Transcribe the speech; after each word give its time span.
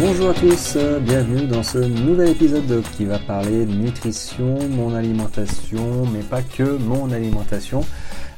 bonjour 0.00 0.30
à 0.30 0.34
tous, 0.34 0.76
bienvenue 1.00 1.46
dans 1.46 1.62
ce 1.62 1.78
nouvel 1.78 2.30
épisode 2.30 2.82
qui 2.96 3.04
va 3.04 3.18
parler 3.18 3.64
nutrition, 3.64 4.58
mon 4.68 4.94
alimentation, 4.94 6.06
mais 6.12 6.20
pas 6.20 6.42
que 6.42 6.76
mon 6.78 7.10
alimentation, 7.12 7.82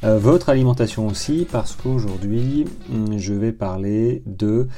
euh, 0.05 0.19
votre 0.19 0.51
alimentation 0.51 1.07
aussi, 1.07 1.47
parce 1.51 1.75
qu'aujourd'hui 1.75 2.67
hmm, 2.91 3.19
je 3.19 3.35
vais 3.35 3.53
parler 3.53 4.23
de 4.27 4.69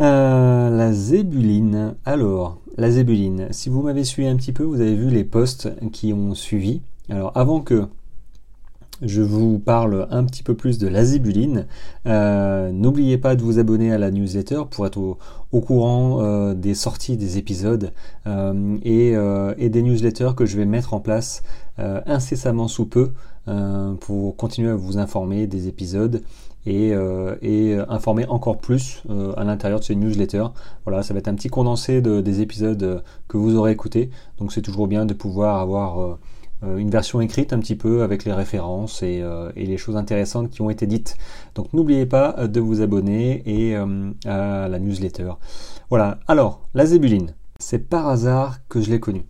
euh, 0.00 0.70
la 0.70 0.92
zébuline. 0.92 1.94
Alors, 2.04 2.60
la 2.76 2.90
zébuline, 2.90 3.48
si 3.50 3.68
vous 3.68 3.82
m'avez 3.82 4.04
suivi 4.04 4.28
un 4.28 4.36
petit 4.36 4.52
peu, 4.52 4.62
vous 4.62 4.80
avez 4.80 4.94
vu 4.94 5.10
les 5.10 5.24
posts 5.24 5.70
qui 5.90 6.12
ont 6.12 6.34
suivi. 6.34 6.82
Alors, 7.10 7.32
avant 7.34 7.60
que 7.60 7.86
je 9.02 9.22
vous 9.22 9.58
parle 9.58 10.06
un 10.10 10.24
petit 10.24 10.42
peu 10.42 10.54
plus 10.54 10.78
de 10.78 10.86
la 10.86 11.04
zébuline. 11.04 11.66
Euh, 12.06 12.70
n'oubliez 12.72 13.18
pas 13.18 13.34
de 13.36 13.42
vous 13.42 13.58
abonner 13.58 13.92
à 13.92 13.98
la 13.98 14.10
newsletter 14.10 14.62
pour 14.70 14.86
être 14.86 14.98
au, 14.98 15.60
courant 15.60 16.22
euh, 16.22 16.54
des 16.54 16.74
sorties 16.74 17.16
des 17.16 17.38
épisodes 17.38 17.92
euh, 18.26 18.76
et, 18.84 19.68
des 19.68 19.82
newsletters 19.82 20.30
que 20.36 20.46
je 20.46 20.56
vais 20.56 20.66
mettre 20.66 20.94
en 20.94 21.00
place 21.00 21.42
incessamment 21.76 22.68
sous 22.68 22.86
peu 22.86 23.12
pour 24.00 24.36
continuer 24.36 24.70
à 24.70 24.76
vous 24.76 24.98
informer 24.98 25.46
des 25.46 25.66
épisodes 25.68 26.22
et, 26.66 26.94
informer 27.88 28.26
encore 28.26 28.58
plus 28.58 29.02
à 29.36 29.44
l'intérieur 29.44 29.80
de 29.80 29.84
ces 29.84 29.96
newsletters. 29.96 30.46
Voilà, 30.84 31.02
ça 31.02 31.14
va 31.14 31.18
être 31.18 31.28
un 31.28 31.34
petit 31.34 31.48
condensé 31.48 32.00
des 32.00 32.40
épisodes 32.40 33.02
que 33.28 33.36
vous 33.36 33.56
aurez 33.56 33.72
écoutés. 33.72 34.10
Donc 34.38 34.52
c'est 34.52 34.62
toujours 34.62 34.86
bien 34.86 35.06
de 35.06 35.14
pouvoir 35.14 35.60
avoir 35.60 36.00
euh, 36.00 36.18
une 36.62 36.90
version 36.90 37.20
écrite 37.20 37.52
un 37.52 37.58
petit 37.58 37.76
peu 37.76 38.02
avec 38.02 38.24
les 38.24 38.32
références 38.32 39.00
euh, 39.02 39.52
et, 39.56 39.66
les 39.66 39.76
choses 39.76 39.96
intéressantes 39.96 40.50
qui 40.50 40.62
ont 40.62 40.70
été 40.70 40.86
dites. 40.86 41.16
Donc 41.54 41.72
n'oubliez 41.72 42.06
pas 42.06 42.34
euh, 42.38 42.46
de 42.46 42.60
vous 42.60 42.80
abonner 42.80 43.42
et 43.46 43.76
à 43.76 44.68
la 44.68 44.78
newsletter. 44.78 45.32
Voilà, 45.90 46.18
alors 46.26 46.60
la 46.74 46.86
zébuline, 46.86 47.34
c'est 47.58 47.78
par 47.78 48.08
hasard 48.08 48.58
que 48.68 48.80
je 48.80 48.90
l'ai 48.90 49.00
connue. 49.00 49.26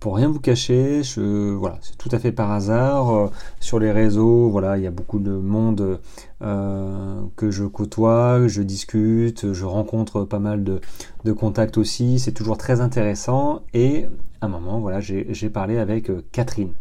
pour 0.00 0.16
rien 0.16 0.28
vous 0.28 0.40
cacher, 0.40 1.02
c'est 1.04 1.98
tout 1.98 2.08
à 2.10 2.18
fait 2.18 2.32
par 2.32 2.50
hasard. 2.50 3.30
sur 3.60 3.78
les 3.78 3.92
réseaux, 3.92 4.52
il 4.76 4.82
y 4.82 4.86
a 4.86 4.90
beaucoup 4.90 5.18
de 5.18 5.32
monde 5.32 6.00
que 6.40 7.50
je 7.50 7.64
côtoie, 7.64 8.48
je 8.48 8.62
discute, 8.62 9.52
je 9.52 9.64
rencontre 9.64 10.24
pas 10.24 10.40
mal 10.40 10.64
de, 10.64 10.80
de 11.24 11.32
contacts 11.32 11.78
aussi. 11.78 12.18
C'est 12.18 12.32
toujours 12.32 12.58
très 12.58 12.80
intéressant. 12.80 13.62
Et 13.74 14.06
un 14.42 14.48
moment, 14.48 14.80
voilà, 14.80 15.00
j'ai 15.00 15.50
parlé 15.50 15.78
avec 15.78 16.10
euh, 16.10 16.22
Catherine. 16.32 16.72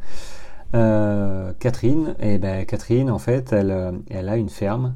Euh, 0.73 1.53
Catherine, 1.59 2.15
et 2.19 2.35
eh 2.35 2.37
ben 2.37 2.65
Catherine, 2.65 3.09
en 3.09 3.19
fait, 3.19 3.53
elle, 3.53 3.71
euh, 3.71 3.91
a 4.27 4.37
une 4.37 4.49
ferme 4.49 4.95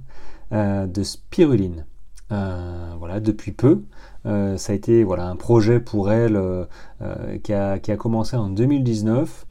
de 0.52 1.04
spiruline. 1.04 1.86
voilà, 2.30 3.20
depuis 3.20 3.52
peu. 3.52 3.82
ça 4.24 4.72
a 4.72 4.74
été 4.74 5.04
voilà 5.04 5.28
un 5.28 5.36
projet 5.36 5.80
pour 5.80 6.12
elle 6.12 6.40
qui, 7.44 7.52
a, 7.54 7.98
commencé 7.98 8.38
en 8.38 8.50
2019 8.50 9.46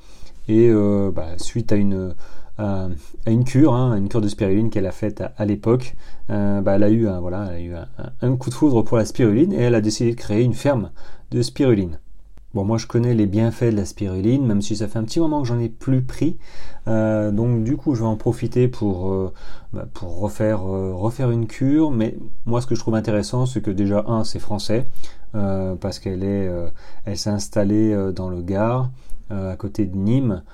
et 0.49 0.73
bah, 1.13 1.37
suite 1.37 1.73
à 1.73 1.77
une 1.77 2.15
cure, 3.45 3.75
hein, 3.75 3.97
une 3.97 4.09
cure 4.09 4.21
de 4.21 4.29
spiruline 4.29 4.71
qu'elle 4.71 4.87
a 4.87 4.93
faite 4.93 5.23
à, 5.37 5.45
l'époque, 5.45 5.95
bah, 6.29 6.63
elle 6.67 6.85
a 6.85 6.91
eu, 6.91 7.07
voilà, 7.21 7.49
elle 7.51 7.57
a 7.57 7.61
eu 7.61 7.75
un, 8.23 8.37
coup 8.37 8.51
de 8.51 8.55
foudre 8.55 8.83
pour 8.83 8.97
la 8.97 9.05
spiruline 9.05 9.53
et 9.53 9.61
elle 9.61 9.75
a 9.75 9.81
décidé 9.81 10.13
de 10.13 10.17
créer 10.17 10.43
une 10.43 10.55
ferme 10.55 10.91
de 11.33 11.43
spiruline. 11.43 11.99
Bon, 12.55 12.65
moi 12.65 12.79
je 12.79 12.87
connais 12.87 13.15
les 13.15 13.27
bienfaits 13.27 13.73
de 13.73 13.77
la 13.77 13.85
spiruline, 13.85 14.47
même 14.47 14.63
si 14.63 14.77
ça 14.77 14.87
fait 14.87 15.01
un 15.01 15.03
petit 15.03 15.19
moment 15.19 15.43
que 15.43 15.49
j'en 15.49 15.59
ai 15.59 15.69
plus 15.69 16.03
pris. 16.03 16.37
Euh, 16.87 17.33
donc 17.33 17.65
du 17.65 17.77
coup, 17.77 17.97
je 17.97 18.03
vais 18.03 18.07
en 18.07 18.17
profiter 18.17 18.69
pour, 18.69 19.11
euh, 19.11 19.33
bah, 19.73 19.87
pour 19.93 20.21
refaire, 20.21 20.63
euh, 20.63 20.93
refaire 20.95 21.33
une 21.33 21.49
cure. 21.49 21.91
Mais 21.91 22.17
moi, 22.47 22.61
ce 22.61 22.69
que 22.69 22.77
je 22.77 22.81
trouve 22.81 22.95
intéressant, 22.95 23.47
c'est 23.47 23.61
que 23.61 23.73
déjà, 23.73 24.05
un, 24.07 24.23
c'est 24.23 24.39
français, 24.39 24.87
parce 25.33 25.99
qu'elle 25.99 26.23
est, 26.23 26.49
elle 27.07 27.19
s'est 27.19 27.31
installée 27.31 28.13
dans 28.15 28.29
le 28.29 28.41
Gard, 28.41 28.91
à 29.31 29.57
côté 29.57 29.85
de 29.85 29.97
Nîmes. 29.97 30.45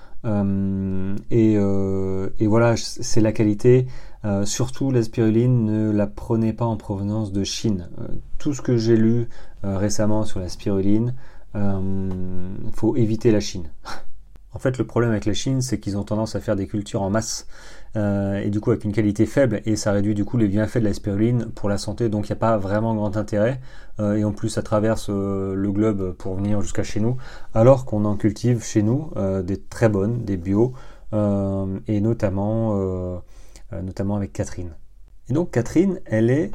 Et, 1.30 1.52
et, 1.52 2.46
voilà, 2.46 2.76
c'est 2.78 3.20
la 3.20 3.32
qualité. 3.32 3.86
surtout, 4.44 4.90
la 4.90 5.02
spiruline, 5.02 5.66
ne 5.66 5.90
la 5.90 6.06
prenez 6.06 6.54
pas 6.54 6.64
en 6.64 6.78
provenance 6.78 7.30
de 7.30 7.44
Chine. 7.44 7.90
tout 8.38 8.54
ce 8.54 8.62
que 8.62 8.78
j'ai 8.78 8.96
lu 8.96 9.28
récemment 9.62 10.24
sur 10.24 10.40
la 10.40 10.48
spiruline, 10.48 11.12
euh, 11.56 11.80
faut 12.72 12.96
éviter 12.96 13.30
la 13.30 13.40
Chine. 13.40 13.70
En 14.52 14.58
fait, 14.58 14.78
le 14.78 14.84
problème 14.84 15.12
avec 15.12 15.26
la 15.26 15.32
Chine, 15.32 15.62
c'est 15.62 15.78
qu'ils 15.78 15.96
ont 15.96 16.02
tendance 16.02 16.34
à 16.34 16.40
faire 16.40 16.56
des 16.56 16.66
cultures 16.66 17.02
en 17.02 17.08
masse 17.08 17.46
euh, 17.94 18.40
et 18.40 18.50
du 18.50 18.58
coup 18.58 18.72
avec 18.72 18.82
une 18.82 18.90
qualité 18.90 19.24
faible 19.24 19.62
et 19.64 19.76
ça 19.76 19.92
réduit 19.92 20.12
du 20.12 20.24
coup 20.24 20.36
les 20.38 20.48
bienfaits 20.48 20.78
de 20.78 20.86
la 20.86 20.92
spiruline 20.92 21.46
pour 21.54 21.68
la 21.68 21.78
santé. 21.78 22.08
Donc 22.08 22.28
il 22.28 22.32
n'y 22.32 22.36
a 22.36 22.40
pas 22.40 22.56
vraiment 22.56 22.92
grand 22.96 23.16
intérêt 23.16 23.60
euh, 24.00 24.16
et 24.16 24.24
en 24.24 24.32
plus 24.32 24.48
ça 24.48 24.62
traverse 24.62 25.08
le 25.08 25.70
globe 25.70 26.16
pour 26.16 26.34
venir 26.34 26.62
jusqu'à 26.62 26.82
chez 26.82 26.98
nous, 26.98 27.16
alors 27.54 27.84
qu'on 27.84 28.04
en 28.04 28.16
cultive 28.16 28.64
chez 28.64 28.82
nous 28.82 29.12
des 29.44 29.62
très 29.62 29.88
bonnes, 29.88 30.24
des 30.24 30.36
bio 30.36 30.74
et 31.12 32.00
notamment 32.00 33.22
notamment 33.70 34.16
avec 34.16 34.32
Catherine. 34.32 34.74
Et 35.30 35.32
donc 35.32 35.52
Catherine, 35.52 36.00
elle 36.06 36.30
est 36.30 36.50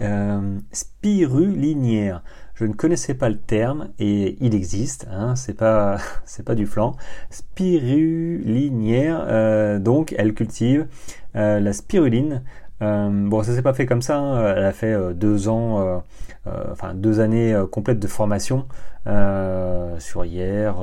spirulinière. 0.72 2.22
Je 2.56 2.64
ne 2.64 2.74
connaissais 2.74 3.14
pas 3.14 3.28
le 3.28 3.38
terme 3.38 3.90
et 4.00 4.38
il 4.40 4.56
existe, 4.56 5.08
hein, 5.12 5.36
c'est 5.36 5.56
pas 5.56 5.98
c'est 6.26 6.44
pas 6.44 6.56
du 6.56 6.66
flan. 6.66 6.96
Spirulinière, 7.30 9.26
euh, 9.28 9.78
donc 9.78 10.16
elle 10.18 10.34
cultive 10.34 10.88
euh, 11.36 11.60
la 11.60 11.74
spiruline. 11.74 12.44
Euh, 12.82 13.10
bon, 13.28 13.44
ça 13.44 13.54
s'est 13.54 13.62
pas 13.62 13.74
fait 13.74 13.86
comme 13.86 14.02
ça. 14.02 14.18
Hein. 14.18 14.56
Elle 14.56 14.64
a 14.64 14.72
fait 14.72 14.96
deux 15.14 15.50
ans, 15.50 16.02
enfin 16.46 16.94
deux 16.94 17.20
années 17.20 17.62
complètes 17.72 18.00
de 18.00 18.08
formation 18.08 18.66
sur 19.06 20.24
hier 20.24 20.76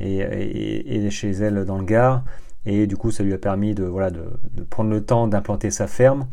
et, 0.00 0.18
et, 0.18 1.10
chez 1.10 1.30
elle 1.30 1.64
dans 1.64 1.78
le 1.78 1.84
Gard 1.84 2.24
et 2.66 2.86
du 2.86 2.96
coup 2.96 3.10
ça 3.10 3.22
lui 3.22 3.32
a 3.32 3.38
permis 3.38 3.74
de, 3.74 3.84
voilà, 3.84 4.10
de, 4.10 4.24
prendre 4.68 4.90
le 4.90 5.04
temps 5.04 5.26
d'implanter 5.26 5.70
sa 5.70 5.86
ferme, 5.86 6.26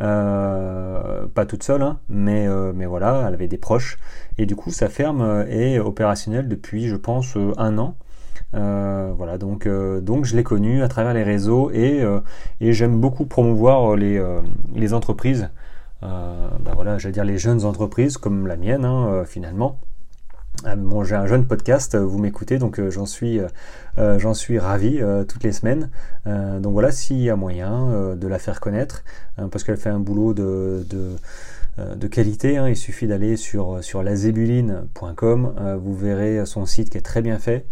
euh, 0.00 1.26
pas 1.26 1.46
toute 1.46 1.62
seule, 1.62 1.82
hein, 1.82 1.98
mais, 2.08 2.46
euh, 2.46 2.72
mais 2.74 2.86
voilà, 2.86 3.24
elle 3.26 3.34
avait 3.34 3.48
des 3.48 3.58
proches, 3.58 3.98
et 4.38 4.46
du 4.46 4.56
coup 4.56 4.70
sa 4.70 4.88
ferme 4.88 5.22
euh, 5.22 5.46
est 5.46 5.78
opérationnelle 5.78 6.48
depuis 6.48 6.88
je 6.88 6.96
pense 6.96 7.36
un 7.56 7.78
an. 7.78 7.96
voilà, 8.52 9.38
donc, 9.38 9.68
donc 9.68 10.24
je 10.24 10.36
l'ai 10.36 10.44
connue 10.44 10.82
à 10.82 10.88
travers 10.88 11.14
les 11.14 11.22
réseaux 11.22 11.70
et, 11.70 12.02
et 12.60 12.72
j'aime 12.72 13.00
beaucoup 13.00 13.26
promouvoir 13.26 13.96
les, 13.96 14.22
les 14.74 14.94
entreprises, 14.94 15.50
bah 16.02 16.72
voilà, 16.74 16.98
j'allais 16.98 17.12
dire 17.12 17.24
les 17.24 17.38
jeunes 17.38 17.64
entreprises 17.64 18.16
comme 18.16 18.46
la 18.46 18.56
mienne 18.56 18.84
hein, 18.84 19.24
finalement, 19.26 19.78
bon, 20.76 21.04
j'ai 21.04 21.14
un 21.14 21.26
jeune 21.26 21.46
podcast, 21.46 21.96
vous 21.96 22.18
m'écoutez, 22.18 22.58
donc 22.58 22.78
euh, 22.78 22.90
j'en 22.90 23.06
suis, 23.06 23.40
euh, 23.98 24.18
j'en 24.18 24.34
suis 24.34 24.58
ravi 24.58 24.98
euh, 25.00 25.24
toutes 25.24 25.42
les 25.42 25.52
semaines. 25.52 25.90
donc 26.26 26.72
voilà, 26.72 26.92
s'il 26.92 27.20
y 27.20 27.30
a 27.30 27.36
moyen 27.36 28.14
de 28.16 28.28
la 28.28 28.38
faire 28.38 28.60
connaître, 28.60 29.02
hein, 29.38 29.48
parce 29.48 29.64
qu'elle 29.64 29.76
fait 29.76 29.90
un 29.90 30.00
boulot 30.00 30.34
de, 30.34 30.84
qualité, 32.10 32.58
hein, 32.58 32.68
il 32.68 32.76
suffit 32.76 33.06
d'aller 33.06 33.36
sur, 33.36 33.82
sur 33.82 34.02
lazébuline.com, 34.02 35.78
vous 35.82 35.94
verrez 35.94 36.44
son 36.46 36.66
site 36.66 36.90
qui 36.90 36.98
est 36.98 37.02
très 37.02 37.22
bien 37.22 37.38
fait. 37.38 37.64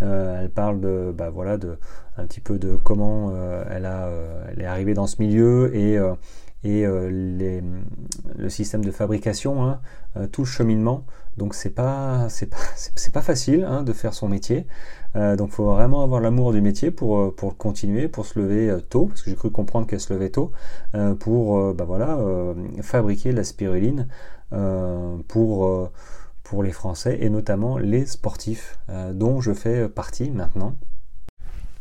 elle 0.00 0.50
parle 0.54 0.80
de, 0.80 1.14
bah, 1.16 1.30
de, 1.56 1.78
un 2.16 2.26
petit 2.26 2.40
peu 2.40 2.58
de 2.58 2.76
comment 2.82 3.32
elle, 3.70 3.86
est 4.60 4.66
arrivée 4.66 4.94
dans 4.94 5.06
ce 5.06 5.20
milieu 5.20 5.74
et 5.74 5.98
euh, 6.66 7.60
le 8.36 8.48
système 8.48 8.84
de 8.84 8.90
fabrication, 8.90 9.64
hein, 9.64 9.80
euh, 10.16 10.26
tout 10.26 10.42
le 10.42 10.46
cheminement. 10.46 11.04
Donc 11.36 11.54
c'est 11.54 11.70
pas 11.70 12.28
pas 13.12 13.22
facile 13.22 13.64
hein, 13.64 13.82
de 13.82 13.92
faire 13.92 14.14
son 14.14 14.28
métier. 14.28 14.66
Euh, 15.16 15.36
donc 15.36 15.50
faut 15.50 15.66
vraiment 15.66 16.02
avoir 16.02 16.20
l'amour 16.20 16.52
du 16.52 16.60
métier 16.60 16.90
pour 16.90 17.34
pour 17.34 17.56
continuer, 17.56 18.08
pour 18.08 18.26
se 18.26 18.38
lever 18.38 18.76
tôt, 18.88 19.06
parce 19.06 19.22
que 19.22 19.30
j'ai 19.30 19.36
cru 19.36 19.50
comprendre 19.50 19.86
qu'elle 19.86 20.00
se 20.00 20.12
levait 20.12 20.30
tôt, 20.30 20.52
pour 21.20 21.74
bah 21.74 21.86
fabriquer 22.82 23.32
la 23.32 23.44
spiruline 23.44 24.08
pour 25.28 25.90
pour 26.42 26.62
les 26.62 26.72
Français 26.72 27.18
et 27.20 27.30
notamment 27.30 27.78
les 27.78 28.06
sportifs 28.06 28.78
dont 29.12 29.40
je 29.40 29.52
fais 29.52 29.88
partie 29.88 30.30
maintenant. 30.30 30.74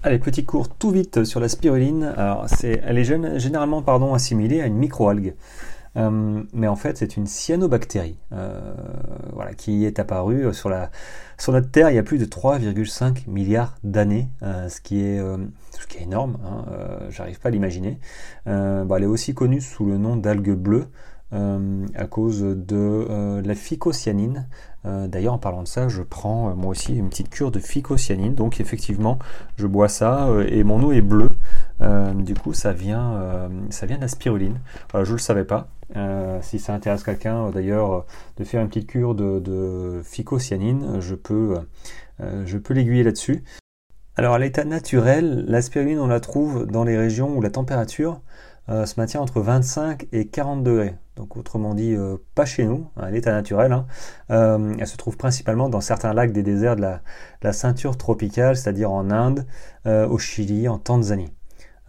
Allez, 0.06 0.20
petit 0.20 0.44
cours 0.44 0.68
tout 0.68 0.92
vite 0.92 1.24
sur 1.24 1.40
la 1.40 1.48
spiruline. 1.48 2.04
Alors, 2.18 2.50
c'est, 2.50 2.82
elle 2.86 2.98
est 2.98 3.06
généralement 3.06 3.82
pardon, 3.82 4.14
assimilée 4.14 4.60
à 4.60 4.66
une 4.66 4.76
microalgue. 4.76 5.34
Euh, 5.96 6.44
mais 6.54 6.68
en 6.68 6.76
fait, 6.76 6.98
c'est 6.98 7.18
une 7.18 7.28
cyanobactérie 7.28 8.18
euh, 8.32 8.74
voilà, 9.32 9.54
qui 9.54 9.86
est 9.86 10.00
apparue 10.00 10.54
sur, 10.54 10.70
la, 10.70 10.90
sur 11.38 11.54
notre 11.54 11.70
Terre 11.70 11.90
il 11.92 11.96
y 11.96 12.00
a 12.00 12.04
plus 12.04 12.18
de 12.18 12.26
3,5 12.26 13.30
milliards 13.30 13.76
d'années, 13.84 14.28
euh, 14.42 14.70
ce, 14.70 14.82
qui 14.82 15.02
est, 15.02 15.20
ce 15.20 15.88
qui 15.88 15.98
est 16.00 16.04
énorme, 16.04 16.38
hein, 16.46 16.66
j'arrive 17.10 17.40
pas 17.40 17.50
à 17.50 17.52
l'imaginer. 17.52 18.00
elle 18.46 19.04
est 19.04 19.06
aussi 19.06 19.34
connue 19.34 19.62
sous 19.62 19.86
le 19.86 19.98
nom 19.98 20.16
d'algue 20.16 20.54
bleue. 20.54 20.88
Euh, 21.34 21.88
à 21.96 22.06
cause 22.06 22.42
de 22.42 22.76
euh, 22.76 23.42
la 23.42 23.56
phycocyanine. 23.56 24.48
Euh, 24.86 25.08
d'ailleurs, 25.08 25.34
en 25.34 25.40
parlant 25.40 25.64
de 25.64 25.68
ça, 25.68 25.88
je 25.88 26.04
prends 26.04 26.56
moi 26.56 26.70
aussi 26.70 26.96
une 26.96 27.10
petite 27.10 27.30
cure 27.30 27.50
de 27.50 27.60
phycocyanine. 27.60 28.36
Donc, 28.36 28.62
effectivement, 28.62 29.18
je 29.58 29.66
bois 29.66 29.88
ça 29.88 30.30
et 30.48 30.64
mon 30.64 30.84
eau 30.84 30.92
est 30.92 31.02
bleue. 31.02 31.32
du 32.16 32.36
coup, 32.36 32.54
ça 32.54 32.72
vient, 32.72 33.50
ça 33.72 33.86
vient 33.88 33.96
de 33.96 34.02
la 34.02 34.08
spiruline. 34.08 34.60
je 34.94 35.00
ne 35.00 35.12
le 35.12 35.18
savais 35.18 35.46
pas. 35.46 35.70
Si 36.42 36.60
ça 36.60 36.74
intéresse 36.74 37.04
quelqu'un 37.04 37.50
d'ailleurs 37.52 38.06
de 38.38 38.44
faire 38.44 38.62
une 38.62 38.68
petite 38.68 38.88
cure 38.88 39.16
de, 39.16 39.40
de 39.40 40.02
phycocyanine, 40.04 41.00
je 41.00 41.16
peux, 41.16 41.56
peux 42.18 42.74
l'aiguiller 42.74 43.04
là-dessus. 43.04 43.44
Alors 44.16 44.36
à 44.36 44.40
l'état 44.40 44.64
naturel, 44.64 45.46
la 45.48 45.62
spiruline 45.62 46.00
on 46.00 46.08
la 46.08 46.20
trouve 46.20 46.66
dans 46.68 46.84
les 46.84 46.98
régions 46.98 47.36
où 47.36 47.42
la 47.42 47.50
température 47.50 48.22
euh, 48.70 48.86
se 48.86 48.98
maintient 48.98 49.20
entre 49.20 49.42
25 49.42 50.08
et 50.14 50.28
40 50.28 50.64
degrés. 50.64 50.96
Donc 51.18 51.36
autrement 51.36 51.74
dit, 51.74 51.96
euh, 51.96 52.16
pas 52.34 52.46
chez 52.46 52.66
nous, 52.66 52.88
à 52.96 53.12
l'état 53.12 53.32
naturel. 53.32 53.74
Hein. 53.74 53.86
Euh, 54.32 54.74
elle 54.80 54.88
se 54.88 54.96
trouve 54.96 55.18
principalement 55.18 55.68
dans 55.68 55.82
certains 55.82 56.14
lacs 56.14 56.32
des 56.32 56.44
déserts 56.44 56.78
de 56.78 56.82
la, 57.42 57.54
ceinture 57.54 57.98
tropicale, 57.98 58.56
c'est-à-dire 58.56 58.92
en 58.92 59.12
Inde, 59.12 59.46
au 59.86 60.18
Chili, 60.18 60.70
en 60.70 60.78
Tanzanie. 60.78 61.34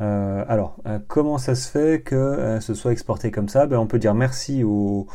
Alors, 0.01 0.77
comment 1.09 1.39
ça 1.39 1.55
se 1.55 1.71
fait 1.71 2.03
que 2.03 2.59
ce 2.61 2.75
soit 2.75 2.93
exporté 2.93 3.31
comme 3.31 3.49
ça? 3.49 3.67
Ben, 3.67 3.79
On 3.79 3.87
peut 3.87 3.99
dire 3.99 4.15
merci 4.15 4.63
au 4.63 5.07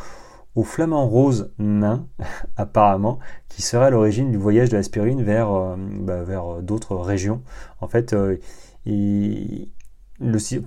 flamand 0.63 1.07
rose 1.07 1.51
nain, 1.57 2.07
apparemment, 2.57 3.19
qui 3.47 3.61
serait 3.61 3.87
à 3.87 3.89
l'origine 3.89 4.31
du 4.31 4.37
voyage 4.37 4.69
de 4.69 4.77
la 4.77 4.83
spiruline 4.83 5.23
vers, 5.23 5.51
euh, 5.51 5.75
vers 6.23 6.61
d'autres 6.61 6.95
régions. 6.95 7.41
En 7.81 7.87
fait, 7.87 8.13
euh, 8.13 8.37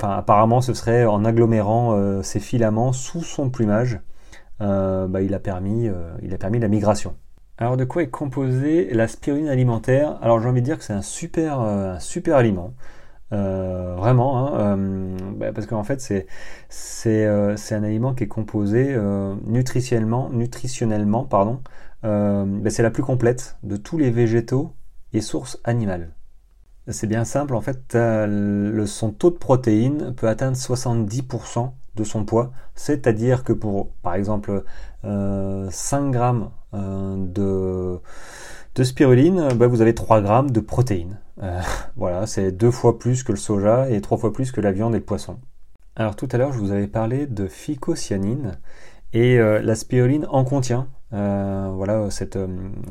apparemment, 0.03 0.61
ce 0.61 0.75
serait 0.75 1.05
en 1.05 1.25
agglomérant 1.25 1.94
euh, 1.94 2.23
ces 2.23 2.41
filaments 2.41 2.93
sous 2.93 3.23
son 3.23 3.50
plumage, 3.50 4.00
bah, 4.61 5.20
il, 5.20 5.35
a 5.35 5.41
permis, 5.41 5.91
la 5.91 6.69
migration. 6.69 7.17
Alors 7.58 7.76
de 7.76 7.85
quoi 7.85 8.05
est 8.05 8.11
composée 8.11 8.88
la 8.93 9.08
spiruline 9.08 9.49
alimentaire? 9.49 10.19
Alors 10.23 10.41
j'ai 10.41 10.49
envie 10.49 10.61
de 10.61 10.67
dire 10.67 10.79
que 10.79 10.85
c'est 10.85 10.93
un 10.93 11.03
super 11.03 11.56
aliment. 12.37 12.73
Euh, 13.32 13.94
vraiment, 13.96 14.46
hein, 14.46 14.76
euh, 14.79 15.17
bah, 15.37 15.52
parce 15.52 15.67
qu'en 15.67 15.84
fait 15.84 16.00
c'est 16.00 16.26
euh, 17.06 17.56
c'est 17.56 17.75
un 17.75 17.82
aliment 17.82 18.14
qui 18.14 18.25
est 18.25 18.29
composé 18.29 18.96
nutritionnellement, 19.46 20.29
nutritionnellement 20.31 21.25
pardon, 21.25 21.62
bah, 22.02 22.70
c'est 22.70 22.82
la 22.82 22.90
plus 22.90 23.02
complète 23.02 23.56
de 23.62 23.76
tous 23.76 23.96
les 23.99 24.11
végétaux 24.11 24.75
et 25.12 25.20
sources 25.20 25.61
animales. 25.64 26.12
C'est 26.88 27.06
bien 27.06 27.25
simple, 27.25 27.55
en 27.55 27.61
fait, 27.61 27.94
le, 27.94 28.84
son 28.87 29.12
taux 29.12 29.31
de 29.31 29.37
protéines 29.37 30.14
peut 30.17 30.26
atteindre 30.29 30.56
70% 30.56 31.73
de 31.94 32.05
son 32.05 32.25
poids, 32.25 32.50
c'est-à-dire 32.75 33.44
que 33.44 33.52
pour, 33.52 33.93
par 34.02 34.14
exemple, 34.14 34.64
5 35.05 36.11
grammes 36.11 36.50
de, 36.73 38.00
de 38.74 38.84
spiruline, 38.84 39.48
bah, 39.56 39.66
vous 39.66 39.82
avez 39.82 39.94
3 39.94 40.22
grammes 40.22 40.50
de 40.50 40.60
protéines. 40.60 41.19
Euh, 41.42 41.60
voilà, 41.96 42.26
c'est 42.26 42.52
deux 42.52 42.70
fois 42.70 42.98
plus 42.98 43.22
que 43.22 43.32
le 43.32 43.38
soja 43.38 43.90
et 43.90 44.00
trois 44.00 44.19
fois 44.19 44.32
plus 44.32 44.52
que 44.52 44.60
la 44.60 44.72
viande 44.72 44.94
et 44.94 44.98
le 44.98 45.04
poisson. 45.04 45.38
Alors 45.96 46.16
tout 46.16 46.28
à 46.32 46.38
l'heure, 46.38 46.52
je 46.52 46.58
vous 46.58 46.72
avais 46.72 46.86
parlé 46.86 47.26
de 47.26 47.46
phycocyanine 47.46 48.52
et 49.12 49.38
euh, 49.38 49.60
la 49.60 49.74
spiruline 49.74 50.26
en 50.30 50.44
contient. 50.44 50.88
Euh, 51.12 51.70
voilà, 51.74 52.10
cette, 52.10 52.38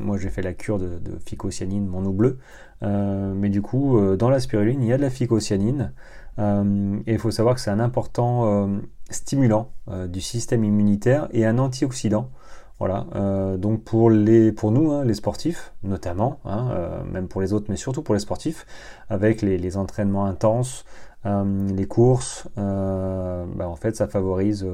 moi 0.00 0.16
j'ai 0.16 0.30
fait 0.30 0.42
la 0.42 0.52
cure 0.52 0.78
de, 0.78 0.98
de 1.00 1.18
phycocyanine, 1.26 1.86
mon 1.86 2.04
eau 2.04 2.12
bleue, 2.12 2.38
mais 2.80 3.48
du 3.48 3.62
coup, 3.62 4.00
dans 4.16 4.28
la 4.28 4.40
spiruline, 4.40 4.82
il 4.82 4.88
y 4.88 4.92
a 4.92 4.96
de 4.96 5.02
la 5.02 5.10
phycocyanine 5.10 5.92
et 6.38 7.12
il 7.12 7.18
faut 7.18 7.30
savoir 7.30 7.54
que 7.54 7.60
c'est 7.60 7.70
un 7.70 7.78
important 7.78 8.80
stimulant 9.08 9.70
du 10.08 10.20
système 10.20 10.64
immunitaire 10.64 11.28
et 11.32 11.46
un 11.46 11.58
antioxydant. 11.58 12.30
Voilà, 12.78 13.06
euh, 13.14 13.56
donc 13.56 13.84
pour, 13.84 14.10
les, 14.10 14.50
pour 14.50 14.72
nous, 14.72 14.90
hein, 14.90 15.04
les 15.04 15.14
sportifs, 15.14 15.72
notamment, 15.84 16.40
hein, 16.44 16.70
euh, 16.72 17.04
même 17.04 17.28
pour 17.28 17.40
les 17.40 17.52
autres, 17.52 17.66
mais 17.68 17.76
surtout 17.76 18.02
pour 18.02 18.14
les 18.14 18.20
sportifs, 18.20 18.66
avec 19.08 19.40
les, 19.40 19.76
entraînements 19.76 20.24
intenses, 20.24 20.84
euh, 21.24 21.68
les 21.68 21.86
courses, 21.86 22.48
bah, 22.56 23.68
en 23.68 23.76
fait, 23.76 23.94
ça 23.94 24.08
favorise 24.08 24.66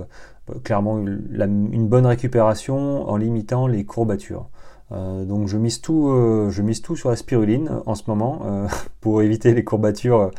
clairement 0.65 0.99
une 0.99 1.89
bonne 1.89 2.07
récupération 2.07 3.09
en 3.09 3.17
limitant 3.19 3.67
les 3.67 3.85
courbatures. 3.85 4.49
Euh, 4.93 5.25
donc 5.25 5.49
je 5.49 5.59
mise 5.59 5.81
tout, 5.81 6.09
euh, 6.09 6.49
je 6.51 6.63
mise 6.63 6.81
tout 6.81 6.97
sur 6.97 7.11
la 7.11 7.17
spiruline 7.17 7.71
en 7.85 7.95
ce 7.95 8.05
moment 8.07 8.41
euh, 8.47 8.67
pour 9.01 9.23
éviter 9.23 9.53
les 9.55 9.65
courbatures 9.65 10.31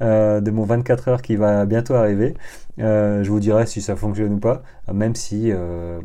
de 0.00 0.50
mon 0.50 0.64
24 0.64 1.08
heures 1.08 1.22
qui 1.22 1.36
va 1.36 1.64
bientôt 1.64 1.94
arriver. 1.94 2.34
je 2.78 3.28
vous 3.28 3.40
dirai 3.40 3.66
si 3.66 3.80
ça 3.80 3.96
fonctionne 3.96 4.34
ou 4.34 4.38
pas, 4.38 4.62
même 4.92 5.14
si 5.14 5.50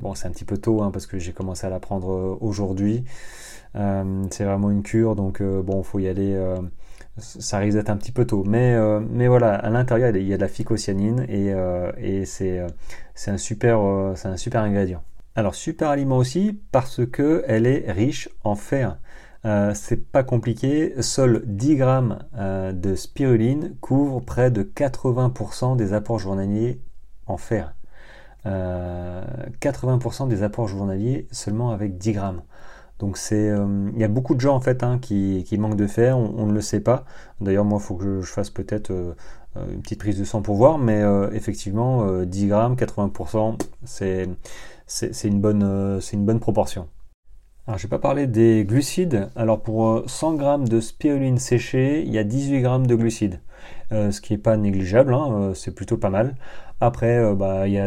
bon 0.02 0.16
c'est 0.16 0.28
un 0.28 0.32
petit 0.32 0.46
peu 0.46 0.58
tôt 0.58 0.82
hein, 0.82 0.92
parce 0.92 1.08
que 1.08 1.20
j'ai 1.20 1.34
commencé 1.34 1.68
à 1.68 1.70
la 1.70 1.82
prendre 1.82 2.38
aujourd'hui. 2.40 3.04
c'est 3.74 4.46
vraiment 4.46 4.72
une 4.72 4.82
cure 4.82 5.16
donc 5.18 5.44
bon 5.44 5.84
faut 5.84 6.00
y 6.00 6.08
aller. 6.08 6.40
ça 7.18 7.58
risque 7.58 7.78
d'être 7.78 7.90
un 7.90 7.98
petit 7.98 8.14
peu 8.14 8.24
tôt, 8.26 8.46
mais 8.48 8.78
mais 9.10 9.28
voilà 9.28 9.56
à 9.56 9.70
l'intérieur 9.70 10.16
il 10.16 10.26
y 10.26 10.34
a 10.34 10.38
de 10.38 10.42
la 10.42 10.48
phycocyanine 10.48 11.26
et, 11.28 11.54
et 11.98 12.26
c'est 12.26 12.62
un 13.28 13.34
un 13.34 14.38
super 14.38 14.62
ingrédient. 14.62 15.04
Alors 15.36 15.56
super 15.56 15.90
aliment 15.90 16.18
aussi 16.18 16.60
parce 16.72 17.06
que 17.06 17.44
elle 17.48 17.66
est 17.66 17.90
riche 17.92 18.30
en 18.44 18.56
fer. 18.56 18.98
Euh, 19.46 19.72
c'est 19.74 20.12
pas 20.12 20.24
compliqué, 20.24 20.94
seuls 21.02 21.44
10 21.46 21.76
grammes 21.78 22.20
euh, 22.38 22.74
de 22.74 22.96
spiruline 22.96 23.76
couvrent 23.82 24.22
près 24.22 24.52
de 24.52 24.62
80% 24.62 25.76
des 25.78 25.94
apports 25.94 26.20
journaliers 26.20 26.82
en 27.28 27.38
fer. 27.38 27.74
80% 28.46 30.24
euh, 30.24 30.28
des 30.28 30.44
apports 30.44 30.68
journaliers 30.68 31.28
seulement 31.32 31.72
avec 31.72 31.98
10 31.98 32.12
grammes. 32.12 32.42
Donc 33.00 33.18
c'est, 33.18 33.52
il 33.94 34.00
y 34.00 34.04
a 34.04 34.08
beaucoup 34.08 34.36
de 34.36 34.42
gens 34.42 34.56
en 34.56 34.60
fait 34.60 34.84
hein, 34.84 35.00
qui, 35.00 35.44
manquent 35.58 35.76
de 35.76 35.88
fer, 35.88 36.18
on, 36.18 36.46
ne 36.46 36.54
le 36.54 36.62
sait 36.62 36.82
pas. 36.82 37.06
D'ailleurs 37.40 37.66
moi 37.66 37.80
il 37.82 37.84
faut 37.84 37.96
que 37.96 38.22
je, 38.22 38.32
fasse 38.32 38.52
peut-être 38.52 38.92
une 39.56 39.82
petite 39.82 40.00
prise 40.00 40.20
de 40.20 40.24
sang 40.24 40.44
pour 40.44 40.56
voir, 40.56 40.78
mais 40.78 41.02
effectivement 41.34 42.22
10 42.24 42.48
grammes, 42.48 42.76
80%, 42.76 43.60
c'est 43.86 44.30
c'est 44.92 45.28
une, 45.28 45.40
bonne, 45.40 45.64
euh, 45.64 46.40
proportion. 46.40 46.88
Alors, 47.66 47.78
je 47.78 47.84
vais 47.84 47.90
pas 47.90 48.00
parler 48.00 48.28
des 48.28 48.66
glucides. 48.66 49.30
Alors, 49.36 49.62
pour 49.62 50.04
100 50.06 50.40
euh, 50.42 50.58
g 50.58 50.70
de 50.70 50.82
spiruline 50.82 51.38
séchée, 51.38 52.04
il 52.06 52.12
y 52.12 52.18
a 52.18 52.24
18 52.24 52.62
g 52.62 52.88
de 52.88 52.96
glucides, 52.96 53.40
euh, 53.94 54.12
ce 54.12 54.20
qui 54.20 54.34
n'est 54.34 54.40
pas 54.40 54.58
négligeable, 54.58 55.14
hein, 55.14 55.54
c'est 55.56 55.74
plutôt 55.74 55.98
pas 55.98 56.10
mal. 56.10 56.36
Après, 56.82 57.34
bah, 57.36 57.68
il, 57.68 57.74
y 57.74 57.80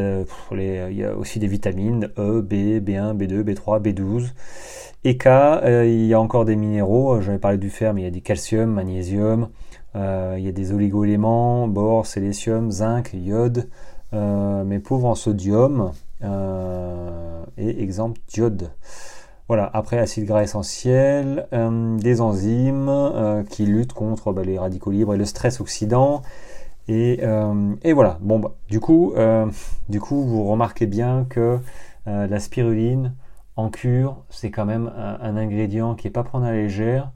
a, 1.04 1.16
aussi 1.16 1.40
des 1.40 1.48
vitamines 1.48 2.10
E, 2.16 2.40
B, 2.40 2.80
B1, 2.80 3.16
B2, 3.16 3.42
B3, 3.42 3.82
B12 3.82 4.28
et 5.02 5.18
K. 5.18 5.26
il 5.84 6.06
y 6.06 6.14
a 6.14 6.20
encore 6.20 6.44
des 6.44 6.54
minéraux, 6.54 7.20
j'avais 7.20 7.38
parlé 7.38 7.58
du 7.58 7.70
fer, 7.70 7.92
mais 7.92 8.02
il 8.02 8.04
y 8.04 8.06
a 8.06 8.12
du 8.12 8.22
calcium, 8.22 8.70
magnésium, 8.70 9.48
il 9.96 10.40
y 10.40 10.48
a 10.48 10.52
des 10.52 10.72
oligo-éléments, 10.72 11.66
bore, 11.66 12.06
sélénium, 12.06 12.70
zinc, 12.70 13.10
iode, 13.12 13.68
mais 14.12 14.78
pauvres 14.78 15.08
en 15.08 15.16
sodium, 15.16 15.90
euh, 16.13 16.13
et 17.56 17.82
exemple 17.82 18.20
diode. 18.28 18.70
Voilà, 19.48 19.70
après 19.74 19.98
acide 19.98 20.24
gras 20.24 20.42
essentiel, 20.42 21.46
euh, 21.52 21.98
des 21.98 22.22
enzymes 22.22 22.88
euh, 22.88 23.42
qui 23.42 23.66
luttent 23.66 23.92
contre 23.92 24.32
bah, 24.32 24.42
les 24.42 24.58
radicaux 24.58 24.90
libres 24.90 25.12
et 25.12 25.18
le 25.18 25.26
stress 25.26 25.60
oxydant. 25.60 26.22
Et, 26.88 27.20
voilà, 27.92 28.18
bon, 28.22 28.38
bah, 28.38 28.54
du, 28.68 28.80
coup, 28.80 29.14
du 29.88 30.00
coup, 30.00 30.22
vous 30.22 30.44
remarquez 30.44 30.86
bien 30.86 31.26
que 31.28 31.58
la 32.06 32.40
spiruline 32.40 33.14
en 33.56 33.70
cure, 33.70 34.24
c'est 34.28 34.50
quand 34.50 34.66
même 34.66 34.92
un, 34.96 35.36
ingrédient 35.36 35.94
qui 35.94 36.06
n'est 36.06 36.12
pas 36.12 36.24
prendre 36.24 36.46
à 36.46 36.50
la 36.50 36.56
légère, 36.56 37.10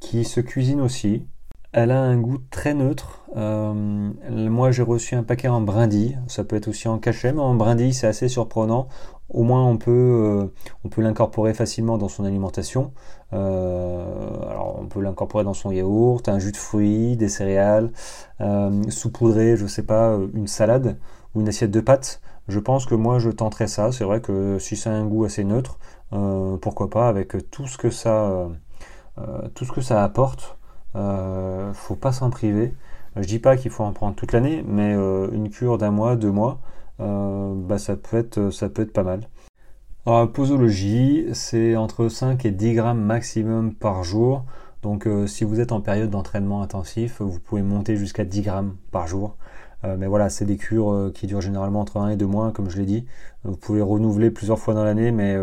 qui 0.00 0.24
se 0.24 0.40
cuisine 0.40 0.80
aussi, 0.80 1.26
elle 1.72 1.90
a 1.90 2.00
un 2.00 2.16
goût 2.18 2.38
très 2.50 2.74
neutre. 2.74 3.21
Euh, 3.36 3.72
moi, 4.30 4.70
j'ai 4.70 4.82
reçu 4.82 5.14
un 5.14 5.22
paquet 5.22 5.48
en 5.48 5.60
brindille. 5.60 6.18
Ça 6.26 6.44
peut 6.44 6.56
être 6.56 6.68
aussi 6.68 6.88
en 6.88 6.98
cachet, 6.98 7.32
mais 7.32 7.40
en 7.40 7.54
brindille, 7.54 7.94
c'est 7.94 8.06
assez 8.06 8.28
surprenant. 8.28 8.88
Au 9.30 9.42
moins, 9.44 9.64
on 9.66 9.78
peut, 9.78 9.90
euh, 9.90 10.88
peut 10.90 11.00
l'incorporer 11.00 11.54
facilement 11.54 11.96
dans 11.96 12.08
son 12.08 12.24
alimentation. 12.24 12.92
Euh, 13.32 14.04
alors, 14.50 14.78
on 14.80 14.86
peut 14.86 15.00
l'incorporer 15.00 15.44
dans 15.44 15.54
son 15.54 15.72
yaourt, 15.72 16.28
un 16.28 16.38
jus 16.38 16.52
de 16.52 16.56
fruits, 16.56 17.16
des 17.16 17.28
céréales, 17.28 17.90
saupoudrer, 18.90 19.56
je 19.56 19.66
sais 19.66 19.84
pas, 19.84 20.18
une 20.34 20.48
salade 20.48 20.98
ou 21.34 21.40
une 21.40 21.48
assiette 21.48 21.70
de 21.70 21.80
pâtes. 21.80 22.20
Je 22.48 22.58
pense 22.58 22.86
que 22.86 22.94
moi, 22.94 23.18
je 23.18 23.30
tenterai 23.30 23.68
ça. 23.68 23.92
C'est 23.92 24.04
vrai 24.04 24.20
que 24.20 24.58
si 24.58 24.76
ça 24.76 24.90
a 24.90 24.94
un 24.94 25.06
goût 25.06 25.24
assez 25.24 25.44
neutre, 25.44 25.78
pourquoi 26.60 26.90
pas 26.90 27.08
avec 27.08 27.50
tout 27.50 27.66
ce 27.66 27.78
que 27.78 27.90
ça, 27.90 28.48
tout 29.54 29.64
ce 29.64 29.72
que 29.72 29.80
ça 29.80 30.04
apporte. 30.04 30.58
Faut 30.94 31.96
pas 31.96 32.12
s'en 32.12 32.30
priver. 32.30 32.74
Je 33.16 33.26
dis 33.26 33.38
pas 33.38 33.56
qu'il 33.56 33.70
faut 33.70 33.84
en 33.84 33.92
prendre 33.92 34.14
toute 34.14 34.32
l'année, 34.32 34.64
mais 34.66 34.94
euh, 34.94 35.28
une 35.32 35.50
cure 35.50 35.76
d'un 35.76 35.90
mois, 35.90 36.16
deux 36.16 36.30
mois, 36.30 36.60
euh, 37.00 37.52
bah, 37.54 37.78
ça, 37.78 37.96
peut 37.96 38.16
être, 38.16 38.50
ça 38.50 38.68
peut 38.68 38.82
être 38.82 38.92
pas 38.92 39.02
mal. 39.02 39.28
Posologie, 40.34 41.26
c'est 41.32 41.76
entre 41.76 42.08
5 42.08 42.44
et 42.44 42.50
10 42.50 42.74
grammes 42.74 43.00
maximum 43.00 43.74
par 43.74 44.02
jour. 44.02 44.44
Donc 44.82 45.06
si 45.28 45.44
vous 45.44 45.60
êtes 45.60 45.70
en 45.70 45.80
période 45.80 46.10
d'entraînement 46.10 46.60
intensif, 46.60 47.20
vous 47.20 47.38
pouvez 47.38 47.62
monter 47.62 47.94
jusqu'à 47.94 48.24
10 48.24 48.42
grammes 48.42 48.76
par 48.90 49.06
jour. 49.06 49.36
mais 49.84 50.08
voilà, 50.08 50.28
c'est 50.28 50.44
des 50.44 50.56
cures 50.56 51.12
qui 51.14 51.28
durent 51.28 51.40
généralement 51.40 51.82
entre 51.82 51.98
1 51.98 52.08
et 52.08 52.16
2 52.16 52.26
mois, 52.26 52.50
comme 52.50 52.68
je 52.68 52.78
l'ai 52.78 52.84
dit. 52.84 53.06
Vous 53.44 53.56
pouvez 53.56 53.80
renouveler 53.80 54.32
plusieurs 54.32 54.58
fois 54.58 54.74
dans 54.74 54.82
l'année, 54.82 55.12
mais 55.12 55.36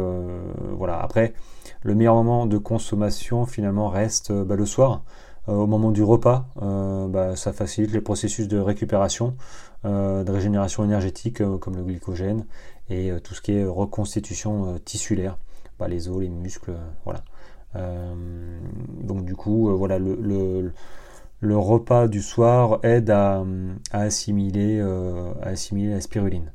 voilà. 0.75 0.99
Après, 0.99 1.33
le 1.81 1.95
meilleur 1.95 2.15
moment 2.15 2.45
de 2.45 2.57
consommation 2.57 3.45
finalement 3.45 3.88
reste 3.88 4.33
bah, 4.33 4.57
le 4.57 4.65
soir. 4.65 5.03
Au 5.49 5.67
moment 5.67 5.91
du 5.91 6.03
repas, 6.03 6.47
bah, 6.55 7.35
ça 7.35 7.53
facilite 7.53 7.91
les 7.91 8.01
processus 8.01 8.47
de 8.47 8.59
récupération, 8.59 9.35
de 9.83 10.31
régénération 10.31 10.83
énergétique 10.83 11.41
comme 11.59 11.75
le 11.75 11.83
glycogène 11.83 12.45
et 12.89 13.11
tout 13.23 13.33
ce 13.33 13.41
qui 13.41 13.53
est 13.53 13.65
reconstitution 13.65 14.79
tissulaire, 14.85 15.37
bah, 15.79 15.87
les 15.87 16.09
os, 16.09 16.19
les 16.19 16.29
muscles, 16.29 16.73
voilà. 17.05 17.23
donc 19.03 19.25
du 19.25 19.35
coup, 19.35 19.75
voilà, 19.75 19.99
le, 19.99 20.71
repas 21.41 22.07
du 22.07 22.21
soir 22.21 22.79
aide 22.83 23.09
à 23.09 23.43
assimiler 23.91 24.81
la 25.41 26.01
spiruline. 26.01 26.51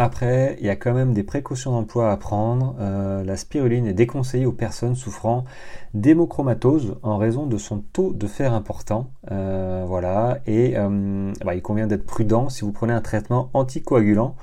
Après, 0.00 0.56
il 0.60 0.64
y 0.64 0.70
a 0.70 0.76
quand 0.76 0.94
même 0.94 1.12
des 1.12 1.24
précautions 1.24 1.72
d'emploi 1.72 2.12
à 2.12 2.16
prendre. 2.16 2.76
Euh, 2.78 3.24
la 3.24 3.36
spiruline 3.36 3.84
est 3.84 3.94
déconseillée 3.94 4.46
aux 4.46 4.52
personnes 4.52 4.94
souffrant 4.94 5.44
d'hémochromatose 5.92 6.98
en 7.02 7.16
raison 7.16 7.46
de 7.46 7.58
son 7.58 7.80
taux 7.80 8.12
de 8.12 8.28
fer 8.28 8.54
important. 8.54 9.10
Euh, 9.32 9.84
voilà, 9.88 10.38
et 10.46 10.74
euh, 10.76 11.32
bah, 11.44 11.56
il 11.56 11.62
convient 11.62 11.88
d'être 11.88 12.06
prudent 12.06 12.48
si 12.48 12.60
vous 12.60 12.70
prenez 12.70 12.92
un 12.92 13.00
traitement 13.00 13.50
anticoagulant 13.54 14.36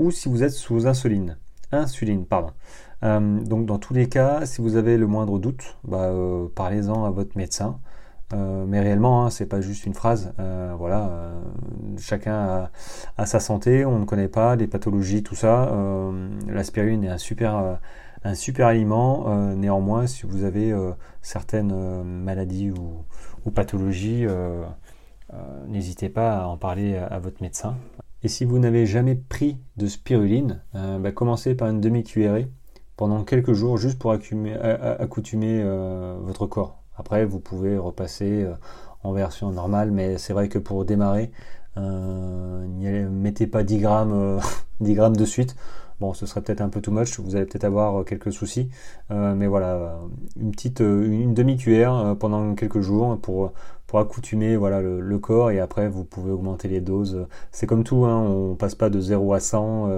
ou 0.00 0.10
si 0.10 0.28
vous 0.28 0.42
êtes 0.42 0.50
sous 0.50 0.88
insuline. 0.88 1.38
Insuline, 1.70 2.26
pardon. 2.26 2.50
donc 3.00 3.64
dans 3.64 3.78
tous 3.78 3.94
les 3.94 4.08
cas, 4.08 4.44
si 4.44 4.60
vous 4.60 4.74
avez 4.74 4.96
le 4.96 5.06
moindre 5.06 5.38
doute, 5.38 5.76
bah, 5.84 6.10
parlez-en 6.56 7.04
à 7.04 7.10
votre 7.10 7.38
médecin. 7.38 7.78
Euh, 8.32 8.64
mais 8.66 8.80
réellement, 8.80 9.24
hein, 9.24 9.30
c'est 9.30 9.46
pas 9.46 9.60
juste 9.60 9.86
une 9.86 9.94
phrase. 9.94 10.32
Euh, 10.40 10.74
voilà, 10.76 11.08
euh, 11.08 11.40
chacun 11.98 12.68
a, 13.16 13.26
sa 13.26 13.40
santé, 13.40 13.84
on 13.84 13.98
ne 14.00 14.04
connaît 14.04 14.28
pas 14.28 14.56
les 14.56 14.66
pathologies, 14.66 15.22
tout 15.22 15.34
ça. 15.34 15.72
L'aspirine 16.48 17.04
est 17.04 17.08
un 17.08 17.18
super, 17.18 17.78
aliment. 18.66 19.54
néanmoins, 19.54 20.06
si 20.06 20.26
vous 20.26 20.44
avez 20.44 20.74
certaines 21.22 22.02
maladies 22.02 22.70
ou, 22.70 23.50
pathologies, 23.50 24.26
n'hésitez 25.68 26.08
pas 26.08 26.38
à 26.38 26.46
en 26.46 26.56
parler 26.56 26.96
à, 26.96 27.18
votre 27.18 27.42
médecin. 27.42 27.76
Et 28.22 28.28
si 28.28 28.44
vous 28.44 28.58
n'avez 28.58 28.86
jamais 28.86 29.14
pris 29.14 29.58
de 29.76 29.86
spiruline, 29.86 30.62
bah, 30.74 31.12
commencez 31.12 31.54
par 31.54 31.68
une 31.68 31.80
demi-cuillerée 31.80 32.50
pendant 32.96 33.24
quelques 33.24 33.52
jours 33.52 33.78
juste 33.78 33.98
pour 33.98 34.12
accoutumer 34.12 34.58
votre 36.20 36.46
corps 36.46 36.82
après, 36.98 37.24
vous 37.24 37.40
pouvez 37.40 37.76
repasser 37.78 38.44
euh, 38.44 38.54
en 39.02 39.12
version 39.12 39.50
normale, 39.50 39.90
mais 39.90 40.18
c'est 40.18 40.32
vrai 40.32 40.48
que 40.48 40.58
pour 40.58 40.84
démarrer, 40.84 41.30
euh, 41.76 42.66
ne 42.66 43.08
mettez 43.08 43.46
pas 43.46 43.62
10 43.62 43.78
grammes, 43.78 44.40
10 44.80 44.92
euh, 44.92 44.94
grammes 44.96 45.16
de 45.16 45.24
suite. 45.24 45.56
Bon, 46.00 46.12
ce 46.12 46.26
serait 46.26 46.42
peut-être 46.42 46.60
un 46.60 46.68
peu 46.68 46.80
too 46.80 46.90
much, 46.90 47.18
vous 47.20 47.36
allez 47.36 47.46
peut-être 47.46 47.64
avoir 47.64 48.04
quelques 48.04 48.30
soucis, 48.30 48.68
mais 49.08 49.46
voilà, 49.46 49.98
une 50.38 50.50
petite, 50.50 50.80
une 50.80 51.32
demi-cuillère 51.32 52.16
pendant 52.20 52.54
quelques 52.54 52.80
jours 52.80 53.18
pour, 53.18 53.54
pour 53.86 53.98
accoutumer 54.00 54.56
voilà, 54.56 54.82
le, 54.82 55.18
corps 55.18 55.50
et 55.50 55.58
après 55.58 55.88
vous 55.88 56.04
pouvez 56.04 56.32
augmenter 56.32 56.68
les 56.68 56.82
doses. 56.82 57.26
C'est 57.50 57.66
comme 57.66 57.82
tout, 57.82 58.04
hein, 58.04 58.14
on 58.14 58.56
passe 58.56 58.74
pas 58.74 58.90
de 58.90 59.00
0 59.00 59.32
à 59.32 59.40
100 59.40 59.90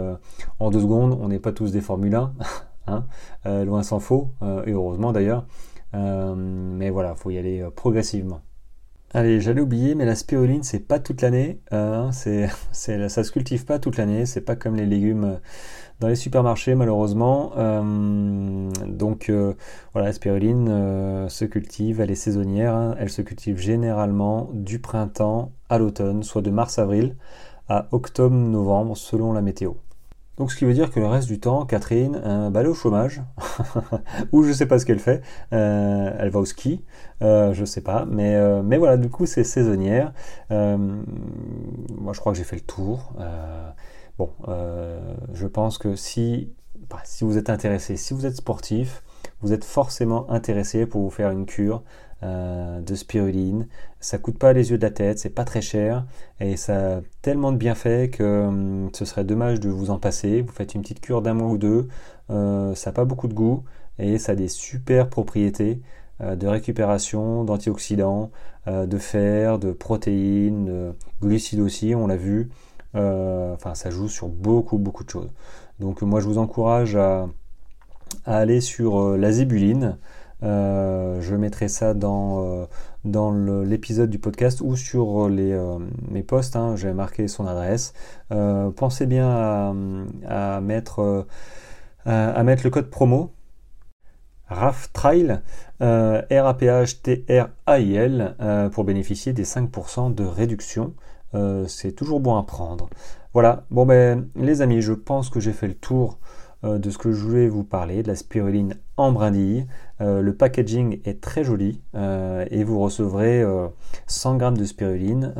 en 0.61 0.71
deux 0.71 0.81
secondes, 0.83 1.19
on 1.21 1.27
n'est 1.27 1.41
pas 1.41 1.51
tous 1.51 1.73
des 1.73 1.81
Formule 1.81 2.15
1, 2.15 2.33
hein, 2.87 3.65
loin 3.65 3.83
s'en 3.83 3.99
faut, 3.99 4.29
et 4.67 4.71
heureusement 4.71 5.11
d'ailleurs. 5.11 5.47
Euh, 5.95 6.35
mais 6.37 6.91
voilà, 6.91 7.15
faut 7.15 7.31
y 7.31 7.39
aller 7.39 7.61
euh, 7.61 7.71
progressivement. 7.71 8.41
Allez, 9.15 9.41
j'allais 9.41 9.63
oublier, 9.63 9.95
mais 9.95 10.05
la 10.05 10.15
spiruline, 10.15 10.63
c'est 10.63 10.81
pas 10.87 10.99
toute 10.99 11.23
l'année. 11.23 11.61
Euh, 11.73 12.11
c'est, 12.13 12.49
c'est, 12.73 13.09
ça 13.09 13.25
se 13.25 13.33
cultive 13.33 13.65
pas 13.65 13.79
toute 13.79 13.97
l'année. 13.97 14.27
C'est 14.27 14.43
pas 14.43 14.57
comme 14.57 14.77
les 14.77 14.87
légumes 14.87 15.41
dans 16.01 16.09
les 16.09 16.17
supermarchés, 16.17 16.75
malheureusement. 16.75 17.53
donc, 18.87 19.33
voilà, 19.93 20.09
la 20.09 20.13
spiruline 20.13 21.29
se 21.29 21.45
cultive, 21.45 22.01
elle 22.01 22.13
est 22.13 22.15
saisonnière. 22.15 22.75
Hein. 22.75 22.95
elle 23.01 23.11
se 23.11 23.23
cultive 23.23 23.59
généralement 23.59 24.51
du 24.53 24.79
printemps 24.79 25.51
à 25.69 25.79
l'automne, 25.79 26.23
soit 26.23 26.43
de 26.43 26.51
mars-avril 26.51 27.17
à 27.69 27.89
octobre-novembre, 27.91 28.97
selon 28.97 29.33
la 29.33 29.43
météo. 29.43 29.73
Donc 30.39 30.53
ce 30.53 30.57
qui 30.57 30.65
veut 30.65 30.73
dire 30.73 30.91
que 30.93 31.01
le 31.01 31.07
reste 31.07 31.27
du 31.27 31.41
temps, 31.41 31.67
Catherine, 31.67 32.23
euh, 32.25 32.49
bah, 32.49 32.61
elle 32.61 32.67
est 32.67 32.71
au 32.71 32.75
chômage, 32.75 33.23
ou 34.33 34.45
je 34.45 34.53
sais 34.53 34.67
pas 34.67 34.79
ce 34.79 34.87
qu'elle 34.87 35.01
fait, 35.01 35.21
euh, 35.53 36.17
elle 36.17 36.31
va 36.31 36.39
au 36.39 36.45
ski, 36.45 36.85
euh, 37.23 37.53
je 37.53 37.65
sais 37.65 37.81
pas, 37.81 38.07
mais, 38.09 38.37
euh, 38.37 38.63
mais 38.63 38.79
voilà, 38.79 38.97
du 38.97 39.11
coup 39.11 39.27
c'est 39.27 39.43
saisonnière. 39.43 40.13
moi 40.49 42.13
je 42.13 42.21
crois 42.21 42.33
que 42.33 42.39
j'ai 42.39 42.45
fait 42.45 42.57
le 42.57 42.63
tour. 42.63 43.15
bon, 44.17 44.31
je 45.35 45.47
pense 45.49 45.77
que 45.77 45.97
si, 45.97 46.53
bah, 46.89 47.01
si 47.03 47.25
vous 47.25 47.37
êtes 47.37 47.51
intéressé, 47.51 47.97
si 47.97 48.15
vous 48.15 48.25
êtes 48.25 48.37
sportif, 48.37 49.03
vous 49.41 49.53
êtes 49.53 49.65
forcément 49.65 50.31
intéressé 50.31 50.87
pour 50.87 51.03
vous 51.03 51.11
faire 51.11 51.31
une 51.31 51.47
cure 51.47 51.83
euh, 52.25 52.81
de 52.81 52.97
spiruline. 52.97 53.69
Ça 54.01 54.19
coûte 54.19 54.39
pas 54.39 54.53
les 54.53 54.73
yeux 54.73 54.77
de 54.77 54.83
la 54.83 54.91
tête, 54.91 55.21
c'est 55.21 55.31
pas 55.31 55.45
très 55.45 55.61
cher 55.61 56.05
et 56.41 56.57
ça 56.57 56.97
a 56.97 57.01
tellement 57.23 57.53
de 57.53 57.57
bienfaits 57.57 58.11
que 58.11 58.47
hum, 58.49 58.91
ce 58.93 59.05
serait 59.05 59.23
dommage 59.23 59.61
de 59.61 59.69
vous 59.69 59.91
en 59.91 60.01
passer. 60.01 60.43
Vous 60.43 60.53
faites 60.53 60.75
une 60.75 60.83
petite 60.83 61.01
cure 61.01 61.23
d'un 61.23 61.35
mois 61.35 61.49
ou 61.49 61.59
deux, 61.59 61.87
euh, 62.31 62.75
ça 62.75 62.91
n'a 62.91 62.95
pas 62.95 63.05
beaucoup 63.05 63.29
de 63.29 63.35
goût 63.35 63.63
et 64.01 64.19
ça 64.19 64.33
a 64.33 64.35
des 64.35 64.49
super 64.49 65.09
propriétés 65.11 65.81
euh, 66.21 66.35
de 66.35 66.49
récupération, 66.49 67.45
d'antioxydants, 67.45 68.31
de 68.67 68.99
fer, 68.99 69.59
de 69.61 69.71
protéines, 69.73 70.65
de 70.67 70.93
glucides 71.23 71.61
aussi, 71.61 71.95
on 71.95 72.07
l'a 72.09 72.17
vu. 72.17 72.51
enfin, 72.95 73.75
ça 73.75 73.91
joue 73.91 74.09
sur 74.09 74.29
beaucoup 74.29 74.77
beaucoup 74.77 75.05
de 75.05 75.11
choses. 75.11 75.31
Donc 75.79 76.03
moi 76.03 76.19
je 76.21 76.27
vous 76.27 76.39
encourage 76.39 76.97
à, 76.97 77.29
à 78.27 78.37
aller 78.39 78.61
sur 78.61 79.17
la 79.17 79.31
zébuline. 79.31 79.99
Euh, 80.43 81.21
je 81.21 81.35
mettrai 81.35 81.69
ça 81.69 81.95
dans, 81.95 82.45
euh, 82.45 82.67
dans 83.05 83.33
l'épisode 83.33 84.11
du 84.11 84.19
podcast 84.19 84.61
ou 84.61 84.77
sur 84.77 85.29
les, 85.29 85.53
euh, 85.53 85.79
mes 86.11 86.23
posts. 86.23 86.57
Hein, 86.57 86.77
J'ai 86.77 86.93
marqué 86.93 87.29
son 87.29 87.47
adresse. 87.47 87.93
pensez 88.77 89.07
bien 89.07 89.29
à, 90.27 90.61
mettre, 90.61 91.27
mettre 92.07 92.65
le 92.65 92.71
code 92.71 92.91
promo 92.91 93.33
RAFTRAIL, 94.49 95.43
R-A-P-H-T-R-A-I-L, 95.81 96.67
pour 98.73 98.85
bénéficier 98.85 99.33
des 99.33 99.45
5% 99.45 100.15
de 100.15 100.25
réduction. 100.25 100.95
C'est 101.67 101.93
toujours 101.93 102.21
bon 102.21 102.37
à 102.37 102.43
prendre. 102.45 102.89
Voilà, 103.35 103.65
bon 103.71 103.85
ben 103.85 104.29
les 104.37 104.63
amis, 104.63 104.81
je 104.81 104.95
pense 104.95 105.29
que 105.29 105.39
j'ai 105.41 105.53
fait 105.53 105.69
le 105.69 105.75
tour 105.75 106.19
de 106.63 106.91
ce 106.91 106.97
que 106.99 107.13
je 107.13 107.23
voulais 107.23 107.49
vous 107.49 107.63
parler, 107.63 108.03
de 108.03 108.09
la 108.09 108.15
spiruline 108.15 108.77
en 108.97 109.13
brindille. 109.13 109.67
Euh, 110.01 110.21
le 110.21 110.33
packaging 110.33 111.01
est 111.05 111.21
très 111.21 111.43
joli 111.43 111.81
euh, 111.95 112.45
et 112.51 112.63
vous 112.63 112.79
recevrez 112.79 113.45
100 114.07 114.39
g 114.39 114.51
de 114.53 114.65
spiruline. 114.65 115.33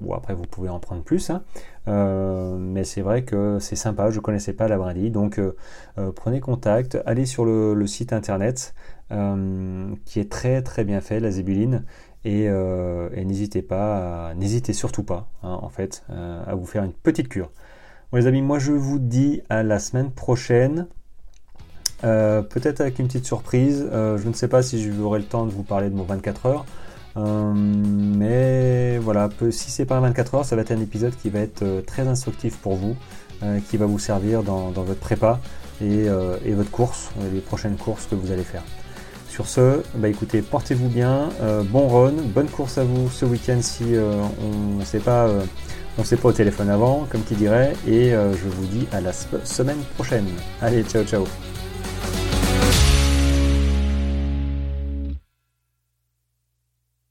bon, 0.00 0.14
après, 0.14 0.34
vous 0.34 0.44
pouvez 0.44 0.68
en 0.68 0.78
prendre 0.78 1.02
plus, 1.02 1.30
hein. 1.30 1.42
mais 2.58 2.84
c'est 2.84 3.02
vrai 3.02 3.24
que 3.24 3.58
c'est 3.60 3.76
sympa. 3.76 4.10
Je 4.10 4.16
ne 4.16 4.22
connaissais 4.22 4.52
pas 4.52 4.68
la 4.68 4.78
brindille, 4.78 5.10
donc 5.10 5.40
prenez 6.14 6.40
contact, 6.40 6.98
allez 7.06 7.26
sur 7.26 7.44
le, 7.44 7.86
site 7.86 8.12
internet 8.12 8.74
qui 9.10 10.20
est 10.20 10.30
très 10.30 10.62
très 10.62 10.84
bien 10.84 11.00
fait, 11.00 11.20
la 11.20 11.30
zébuline. 11.30 11.84
Et, 12.24 12.48
n'hésitez 12.48 13.62
pas, 13.62 14.32
n'hésitez 14.34 14.72
surtout 14.72 15.04
pas, 15.04 15.28
hein, 15.42 15.58
en 15.62 15.68
fait, 15.68 16.04
à 16.08 16.54
vous 16.54 16.66
faire 16.66 16.84
une 16.84 16.94
petite 16.94 17.28
cure. 17.28 17.50
Bon 18.12 18.18
les 18.18 18.28
amis, 18.28 18.40
moi 18.40 18.60
je 18.60 18.70
vous 18.70 19.00
dis 19.00 19.42
à 19.48 19.64
la 19.64 19.80
semaine 19.80 20.12
prochaine. 20.12 20.86
Euh, 22.04 22.42
peut-être 22.42 22.80
avec 22.80 22.98
une 22.98 23.06
petite 23.06 23.26
surprise. 23.26 23.86
Euh, 23.92 24.18
je 24.18 24.28
ne 24.28 24.34
sais 24.34 24.48
pas 24.48 24.62
si 24.62 24.92
j'aurai 24.92 25.18
le 25.18 25.24
temps 25.24 25.46
de 25.46 25.50
vous 25.50 25.62
parler 25.62 25.88
de 25.88 25.94
mon 25.94 26.04
24 26.04 26.46
heures. 26.46 26.66
Euh, 27.16 27.52
mais 27.54 28.98
voilà, 28.98 29.30
si 29.50 29.70
c'est 29.70 29.86
pas 29.86 29.96
un 29.96 30.00
24 30.00 30.34
heures, 30.34 30.44
ça 30.44 30.56
va 30.56 30.62
être 30.62 30.72
un 30.72 30.80
épisode 30.80 31.14
qui 31.16 31.30
va 31.30 31.40
être 31.40 31.64
très 31.86 32.06
instructif 32.06 32.58
pour 32.58 32.76
vous, 32.76 32.94
qui 33.68 33.76
va 33.76 33.86
vous 33.86 33.98
servir 33.98 34.42
dans, 34.42 34.70
votre 34.70 35.00
prépa 35.00 35.40
et, 35.80 36.08
votre 36.52 36.70
course, 36.70 37.10
les 37.32 37.40
prochaines 37.40 37.76
courses 37.76 38.06
que 38.06 38.14
vous 38.14 38.32
allez 38.32 38.44
faire. 38.44 38.62
Sur 39.30 39.46
ce, 39.46 39.82
bah 39.94 40.08
écoutez, 40.08 40.42
portez-vous 40.42 40.88
bien, 40.88 41.30
bon 41.70 41.88
run, 41.88 42.12
bonne 42.34 42.48
course 42.48 42.76
à 42.76 42.84
vous 42.84 43.08
ce 43.08 43.24
week-end 43.24 43.62
si 43.62 43.84
on 44.42 44.78
ne 44.78 44.84
sait 44.84 45.00
pas 45.00 45.30
on 45.98 46.04
s'est 46.04 46.16
pas 46.18 46.28
au 46.28 46.32
téléphone 46.32 46.68
avant, 46.68 47.06
comme 47.10 47.22
qui 47.22 47.34
dirait, 47.34 47.72
et 47.88 48.10
je 48.10 48.48
vous 48.48 48.66
dis 48.66 48.86
à 48.92 49.00
la 49.00 49.14
semaine 49.14 49.80
prochaine. 49.96 50.26
Allez, 50.60 50.82
ciao 50.82 51.02
ciao 51.02 51.24